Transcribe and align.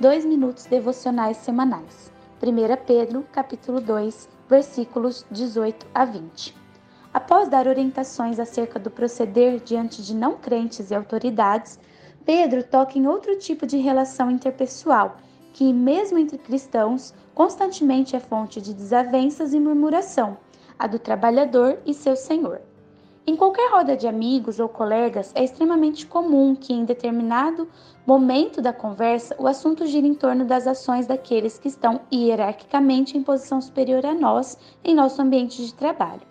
dois 0.00 0.24
minutos 0.24 0.64
devocionais 0.64 1.36
semanais. 1.36 2.10
1 2.42 2.86
Pedro, 2.86 3.22
capítulo 3.30 3.82
2, 3.82 4.30
versículos 4.48 5.26
18 5.30 5.86
a 5.92 6.06
20. 6.06 6.56
Após 7.12 7.50
dar 7.50 7.66
orientações 7.66 8.40
acerca 8.40 8.78
do 8.78 8.90
proceder 8.90 9.60
diante 9.60 10.02
de 10.02 10.16
não 10.16 10.38
crentes 10.38 10.90
e 10.90 10.94
autoridades, 10.94 11.78
Pedro 12.24 12.64
toca 12.64 12.98
em 12.98 13.06
outro 13.06 13.38
tipo 13.38 13.66
de 13.66 13.76
relação 13.76 14.30
interpessoal, 14.30 15.18
que, 15.52 15.70
mesmo 15.70 16.16
entre 16.16 16.38
cristãos, 16.38 17.12
constantemente 17.34 18.16
é 18.16 18.20
fonte 18.20 18.58
de 18.58 18.72
desavenças 18.72 19.52
e 19.52 19.60
murmuração, 19.60 20.38
a 20.78 20.86
do 20.86 20.98
trabalhador 20.98 21.78
e 21.84 21.92
seu 21.92 22.16
senhor. 22.16 22.62
Em 23.26 23.36
qualquer 23.36 23.70
roda 23.70 23.96
de 23.96 24.08
amigos 24.08 24.58
ou 24.58 24.68
colegas, 24.68 25.30
é 25.34 25.44
extremamente 25.44 26.06
comum 26.06 26.54
que, 26.54 26.72
em 26.72 26.84
determinado 26.86 27.68
momento 28.06 28.62
da 28.62 28.72
conversa, 28.72 29.36
o 29.38 29.46
assunto 29.46 29.86
gira 29.86 30.06
em 30.06 30.14
torno 30.14 30.44
das 30.44 30.66
ações 30.66 31.06
daqueles 31.06 31.58
que 31.58 31.68
estão 31.68 32.00
hierarquicamente 32.12 33.18
em 33.18 33.22
posição 33.22 33.60
superior 33.60 34.06
a 34.06 34.14
nós 34.14 34.56
em 34.82 34.94
nosso 34.94 35.20
ambiente 35.20 35.64
de 35.64 35.74
trabalho. 35.74 36.22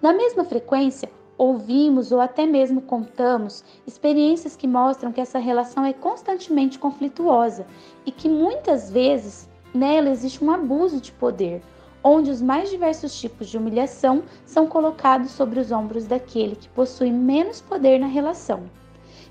Na 0.00 0.12
mesma 0.12 0.44
frequência, 0.44 1.10
ouvimos 1.36 2.12
ou 2.12 2.20
até 2.20 2.46
mesmo 2.46 2.82
contamos 2.82 3.64
experiências 3.84 4.54
que 4.54 4.68
mostram 4.68 5.12
que 5.12 5.20
essa 5.20 5.40
relação 5.40 5.84
é 5.84 5.92
constantemente 5.92 6.78
conflituosa 6.78 7.66
e 8.06 8.12
que 8.12 8.28
muitas 8.28 8.90
vezes 8.90 9.48
nela 9.74 10.08
existe 10.08 10.42
um 10.42 10.52
abuso 10.52 11.00
de 11.00 11.10
poder 11.12 11.62
onde 12.04 12.30
os 12.30 12.42
mais 12.42 12.70
diversos 12.70 13.18
tipos 13.18 13.48
de 13.48 13.56
humilhação 13.56 14.24
são 14.44 14.66
colocados 14.66 15.30
sobre 15.30 15.60
os 15.60 15.70
ombros 15.70 16.06
daquele 16.06 16.56
que 16.56 16.68
possui 16.68 17.12
menos 17.12 17.60
poder 17.60 17.98
na 17.98 18.06
relação. 18.06 18.64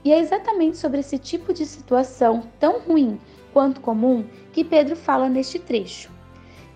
E 0.03 0.11
é 0.11 0.19
exatamente 0.19 0.77
sobre 0.77 1.01
esse 1.01 1.17
tipo 1.17 1.53
de 1.53 1.65
situação, 1.65 2.43
tão 2.59 2.79
ruim 2.79 3.19
quanto 3.53 3.81
comum, 3.81 4.25
que 4.53 4.63
Pedro 4.63 4.95
fala 4.95 5.29
neste 5.29 5.59
trecho. 5.59 6.09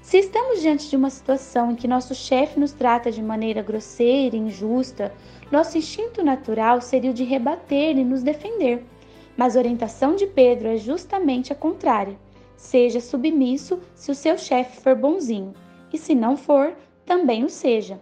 Se 0.02 0.20
estamos 0.20 0.62
diante 0.62 0.90
de 0.90 0.96
uma 0.96 1.10
situação 1.10 1.72
em 1.72 1.76
que 1.76 1.88
nosso 1.88 2.14
chefe 2.14 2.60
nos 2.60 2.74
trata 2.74 3.10
de 3.10 3.24
maneira 3.24 3.64
grosseira 3.64 4.36
e 4.36 4.40
injusta, 4.40 5.12
nosso 5.52 5.78
instinto 5.78 6.24
natural 6.24 6.82
seria 6.82 7.10
o 7.10 7.14
de 7.14 7.24
rebater 7.24 7.98
e 7.98 8.04
nos 8.04 8.22
defender. 8.22 8.86
Mas 9.36 9.56
a 9.56 9.60
orientação 9.60 10.16
de 10.16 10.28
Pedro 10.28 10.68
é 10.68 10.78
justamente 10.78 11.52
a 11.52 11.56
contrária. 11.56 12.20
Seja 12.56 13.02
submisso 13.02 13.80
se 13.96 14.12
o 14.12 14.16
seu 14.16 14.38
chefe 14.38 14.80
for 14.80 14.96
bonzinho 14.96 15.54
e 15.96 15.98
se 15.98 16.14
não 16.14 16.36
for, 16.36 16.76
também 17.06 17.44
o 17.44 17.50
seja. 17.50 18.00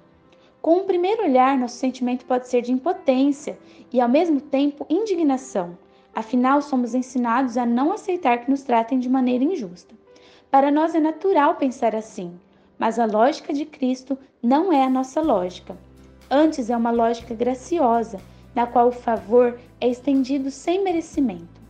Com 0.62 0.78
o 0.78 0.84
primeiro 0.84 1.24
olhar, 1.24 1.58
nosso 1.58 1.76
sentimento 1.76 2.26
pode 2.26 2.48
ser 2.48 2.62
de 2.62 2.72
impotência 2.72 3.58
e, 3.92 4.02
ao 4.02 4.10
mesmo 4.10 4.42
tempo, 4.42 4.86
indignação. 4.90 5.78
Afinal, 6.16 6.62
somos 6.62 6.96
ensinados 6.96 7.56
a 7.56 7.66
não 7.66 7.92
aceitar 7.92 8.40
que 8.40 8.50
nos 8.50 8.64
tratem 8.64 8.98
de 8.98 9.10
maneira 9.10 9.44
injusta. 9.44 9.94
Para 10.50 10.72
nós 10.72 10.96
é 10.96 11.00
natural 11.00 11.56
pensar 11.56 11.96
assim, 11.96 12.34
mas 12.80 12.98
a 12.98 13.06
lógica 13.06 13.54
de 13.54 13.66
Cristo 13.66 14.18
não 14.42 14.74
é 14.74 14.84
a 14.84 14.90
nossa 14.90 15.22
lógica. 15.22 15.78
Antes 16.30 16.70
é 16.70 16.78
uma 16.78 16.92
lógica 16.92 17.36
graciosa, 17.36 18.20
na 18.56 18.66
qual 18.66 18.88
o 18.88 18.92
favor 18.92 19.60
é 19.80 19.88
estendido 19.88 20.50
sem 20.50 20.84
merecimento. 20.84 21.63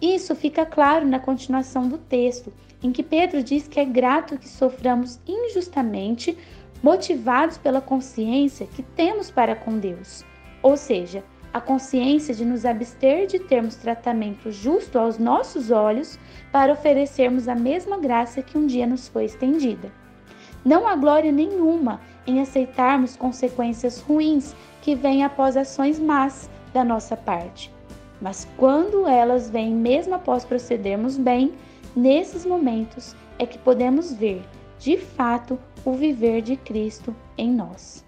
Isso 0.00 0.34
fica 0.34 0.64
claro 0.64 1.06
na 1.06 1.18
continuação 1.18 1.88
do 1.88 1.98
texto, 1.98 2.52
em 2.82 2.92
que 2.92 3.02
Pedro 3.02 3.42
diz 3.42 3.66
que 3.66 3.80
é 3.80 3.84
grato 3.84 4.38
que 4.38 4.48
soframos 4.48 5.18
injustamente, 5.26 6.38
motivados 6.82 7.58
pela 7.58 7.80
consciência 7.80 8.66
que 8.66 8.82
temos 8.82 9.30
para 9.30 9.56
com 9.56 9.78
Deus, 9.78 10.24
ou 10.62 10.76
seja, 10.76 11.24
a 11.52 11.60
consciência 11.60 12.32
de 12.32 12.44
nos 12.44 12.64
abster 12.64 13.26
de 13.26 13.40
termos 13.40 13.74
tratamento 13.74 14.52
justo 14.52 14.98
aos 14.98 15.18
nossos 15.18 15.70
olhos 15.70 16.18
para 16.52 16.72
oferecermos 16.72 17.48
a 17.48 17.54
mesma 17.54 17.98
graça 17.98 18.42
que 18.42 18.56
um 18.56 18.66
dia 18.66 18.86
nos 18.86 19.08
foi 19.08 19.24
estendida. 19.24 19.90
Não 20.64 20.86
há 20.86 20.94
glória 20.94 21.32
nenhuma 21.32 22.00
em 22.26 22.40
aceitarmos 22.40 23.16
consequências 23.16 24.00
ruins 24.00 24.54
que 24.82 24.94
vêm 24.94 25.24
após 25.24 25.56
ações 25.56 25.98
más 25.98 26.48
da 26.72 26.84
nossa 26.84 27.16
parte. 27.16 27.72
Mas 28.20 28.46
quando 28.56 29.06
elas 29.06 29.48
vêm 29.48 29.74
mesmo 29.74 30.14
após 30.14 30.44
procedermos 30.44 31.16
bem, 31.16 31.52
nesses 31.94 32.44
momentos 32.44 33.14
é 33.38 33.46
que 33.46 33.58
podemos 33.58 34.12
ver, 34.12 34.42
de 34.78 34.96
fato, 34.96 35.58
o 35.84 35.92
viver 35.92 36.42
de 36.42 36.56
Cristo 36.56 37.14
em 37.36 37.50
nós. 37.50 38.04